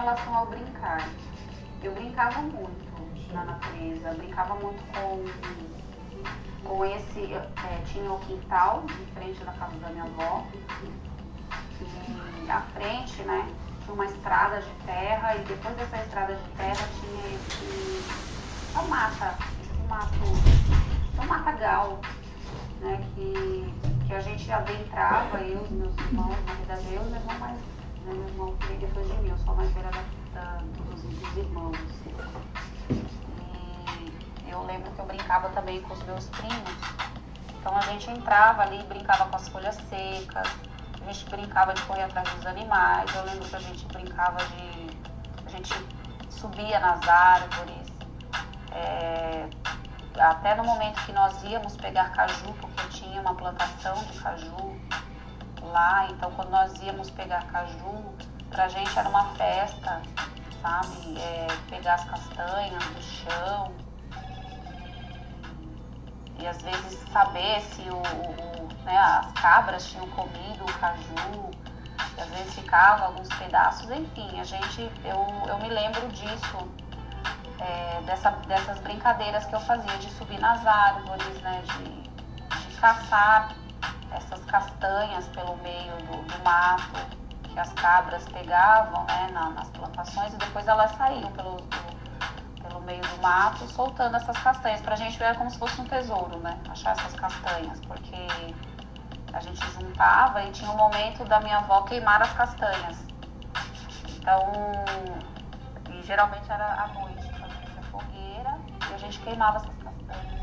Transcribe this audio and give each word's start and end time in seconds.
relação 0.00 0.34
ao 0.34 0.46
brincar. 0.46 1.06
Eu 1.82 1.92
brincava 1.92 2.40
muito 2.40 3.32
na 3.32 3.44
natureza, 3.44 4.14
brincava 4.14 4.54
muito 4.56 4.82
com, 4.92 5.24
com 6.68 6.84
esse. 6.84 7.32
É, 7.32 7.82
tinha 7.86 8.10
o 8.10 8.18
quintal 8.20 8.84
em 8.88 9.06
frente 9.14 9.44
da 9.44 9.52
casa 9.52 9.76
da 9.76 9.88
minha 9.90 10.04
avó. 10.04 10.44
E 11.80 12.50
à 12.50 12.60
frente, 12.74 13.22
né, 13.22 13.46
tinha 13.82 13.94
uma 13.94 14.06
estrada 14.06 14.60
de 14.60 14.70
terra 14.86 15.36
e 15.36 15.40
depois 15.40 15.76
dessa 15.76 15.96
estrada 15.98 16.34
de 16.34 16.48
terra 16.56 16.88
tinha 17.00 17.34
esse. 17.34 18.04
a 18.74 18.82
mata, 18.82 19.36
esse 19.62 19.88
mato. 19.88 21.22
um 21.22 21.26
matagal, 21.26 22.00
né, 22.80 23.00
que, 23.14 23.74
que 24.06 24.14
a 24.14 24.20
gente 24.20 24.50
adentrava, 24.50 25.38
eu 25.38 25.66
e 25.66 25.72
meus 25.74 25.96
irmãos, 25.98 26.36
na 26.46 26.54
verdade 26.54 26.94
eu 26.94 27.02
e 27.02 27.10
meu 27.10 27.20
irmão 27.20 27.38
mais 27.38 27.58
né? 28.04 28.12
Meu 28.14 28.28
irmão 28.28 28.56
veio 28.66 28.80
depois 28.80 29.06
de 29.06 29.16
mim, 29.18 29.28
eu 29.28 29.38
sou 29.38 29.52
a 29.52 29.56
mais 29.56 29.72
velha 29.72 29.90
da, 29.90 30.40
da, 30.40 30.56
dos, 30.56 31.02
dos 31.02 31.36
irmãos. 31.36 31.76
E 34.46 34.50
eu 34.50 34.62
lembro 34.64 34.90
que 34.90 34.98
eu 34.98 35.06
brincava 35.06 35.48
também 35.50 35.80
com 35.82 35.94
os 35.94 36.02
meus 36.04 36.26
primos. 36.26 36.74
Então 37.58 37.76
a 37.76 37.80
gente 37.82 38.10
entrava 38.10 38.62
ali, 38.62 38.82
brincava 38.84 39.26
com 39.26 39.36
as 39.36 39.48
folhas 39.48 39.76
secas, 39.88 40.48
a 41.00 41.12
gente 41.12 41.30
brincava 41.30 41.74
de 41.74 41.82
correr 41.82 42.04
atrás 42.04 42.28
dos 42.34 42.46
animais. 42.46 43.14
Eu 43.14 43.24
lembro 43.24 43.48
que 43.48 43.56
a 43.56 43.60
gente 43.60 43.86
brincava 43.86 44.38
de. 44.46 44.90
A 45.46 45.50
gente 45.50 45.74
subia 46.30 46.80
nas 46.80 47.06
árvores. 47.06 47.90
É, 48.72 49.48
até 50.18 50.54
no 50.54 50.64
momento 50.64 51.04
que 51.04 51.12
nós 51.12 51.42
íamos 51.42 51.76
pegar 51.76 52.12
caju, 52.12 52.52
porque 52.60 52.88
tinha 52.88 53.20
uma 53.20 53.34
plantação 53.34 53.94
de 54.04 54.18
caju, 54.20 54.80
lá, 55.70 56.06
então 56.10 56.30
quando 56.32 56.50
nós 56.50 56.72
íamos 56.82 57.10
pegar 57.10 57.44
caju, 57.46 58.14
pra 58.50 58.68
gente 58.68 58.98
era 58.98 59.08
uma 59.08 59.24
festa, 59.34 60.02
sabe? 60.60 61.18
É, 61.18 61.46
pegar 61.68 61.94
as 61.94 62.04
castanhas 62.04 62.84
do 62.84 63.02
chão. 63.02 63.72
E 66.38 66.46
às 66.46 66.60
vezes 66.62 66.98
saber 67.12 67.60
se 67.60 67.82
o, 67.82 67.96
o 67.96 68.84
né, 68.84 68.98
as 68.98 69.32
cabras 69.32 69.86
tinham 69.90 70.08
comido 70.08 70.64
o 70.64 70.72
caju, 70.78 71.50
às 72.18 72.28
vezes 72.28 72.54
ficava 72.54 73.06
alguns 73.06 73.28
pedaços, 73.28 73.90
enfim, 73.90 74.40
a 74.40 74.44
gente, 74.44 74.90
eu, 75.04 75.26
eu 75.48 75.58
me 75.58 75.68
lembro 75.68 76.06
disso, 76.08 76.68
é, 77.58 78.00
dessa, 78.02 78.30
dessas 78.30 78.78
brincadeiras 78.80 79.44
que 79.44 79.54
eu 79.54 79.60
fazia, 79.60 79.96
de 79.98 80.10
subir 80.12 80.38
nas 80.38 80.66
árvores, 80.66 81.40
né, 81.42 81.62
de, 81.62 82.02
de 82.02 82.80
caçar 82.80 83.54
essas 84.12 84.44
castanhas 84.80 85.26
pelo 85.28 85.56
meio 85.58 85.94
do, 86.06 86.22
do 86.22 86.44
mato 86.44 87.20
que 87.42 87.58
as 87.58 87.72
cabras 87.74 88.26
pegavam 88.28 89.04
né, 89.04 89.28
na, 89.32 89.50
nas 89.50 89.68
plantações 89.70 90.32
e 90.32 90.36
depois 90.38 90.66
elas 90.66 90.90
saíam 90.92 91.30
pelo, 91.32 91.56
do, 91.56 92.62
pelo 92.62 92.80
meio 92.82 93.02
do 93.02 93.22
mato 93.22 93.66
soltando 93.68 94.16
essas 94.16 94.36
castanhas. 94.38 94.80
Pra 94.80 94.96
gente 94.96 95.22
era 95.22 95.34
como 95.34 95.50
se 95.50 95.58
fosse 95.58 95.80
um 95.80 95.84
tesouro, 95.84 96.38
né? 96.38 96.58
Achar 96.70 96.92
essas 96.92 97.12
castanhas, 97.14 97.80
porque 97.80 98.16
a 99.32 99.40
gente 99.40 99.60
juntava 99.72 100.42
e 100.44 100.50
tinha 100.52 100.70
um 100.70 100.76
momento 100.76 101.24
da 101.24 101.40
minha 101.40 101.58
avó 101.58 101.82
queimar 101.82 102.22
as 102.22 102.32
castanhas. 102.32 103.04
Então, 104.16 104.52
e 105.92 106.02
geralmente 106.02 106.50
era 106.50 106.84
à 106.84 106.88
noite, 106.88 107.28
fazia 107.32 107.82
fogueira 107.90 108.58
e 108.90 108.94
a 108.94 108.98
gente 108.98 109.18
queimava 109.20 109.56
essas 109.56 109.76
castanhas. 109.82 110.40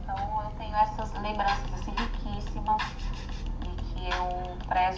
Então 0.00 0.42
eu 0.44 0.50
tenho 0.52 0.76
essas 0.76 1.12
lembranças 1.14 1.74
assim 1.74 1.90
riquíssimas 1.90 2.61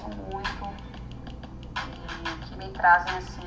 muito 0.02 0.74
e 1.76 2.46
que 2.46 2.56
me 2.56 2.70
trazem 2.70 3.16
assim, 3.16 3.46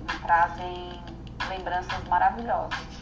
me 0.00 0.18
trazem 0.22 1.02
lembranças 1.48 2.04
maravilhosas. 2.08 3.01